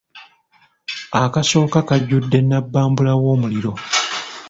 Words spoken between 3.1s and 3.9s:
w'omuliro.